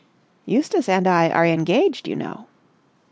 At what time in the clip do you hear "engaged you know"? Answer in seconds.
1.45-2.47